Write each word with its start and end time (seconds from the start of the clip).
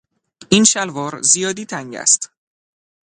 این 0.49 0.63
شلوار 0.63 1.21
زیادی 1.21 1.65
تنگ 1.65 1.95
است. 1.95 2.31